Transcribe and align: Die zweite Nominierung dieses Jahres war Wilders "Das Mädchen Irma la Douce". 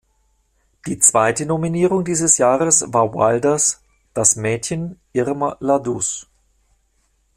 Die 0.87 0.97
zweite 0.97 1.45
Nominierung 1.45 2.03
dieses 2.03 2.39
Jahres 2.39 2.85
war 2.91 3.13
Wilders 3.13 3.83
"Das 4.15 4.35
Mädchen 4.35 4.99
Irma 5.13 5.57
la 5.59 5.77
Douce". 5.77 6.27